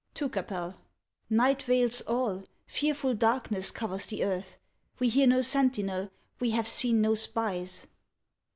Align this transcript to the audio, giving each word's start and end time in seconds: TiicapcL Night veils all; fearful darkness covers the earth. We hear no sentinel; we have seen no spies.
TiicapcL 0.15 0.73
Night 1.29 1.61
veils 1.61 2.01
all; 2.07 2.41
fearful 2.65 3.13
darkness 3.13 3.69
covers 3.69 4.07
the 4.07 4.23
earth. 4.23 4.57
We 4.97 5.09
hear 5.09 5.27
no 5.27 5.43
sentinel; 5.43 6.09
we 6.39 6.49
have 6.49 6.67
seen 6.67 7.01
no 7.01 7.13
spies. 7.13 7.85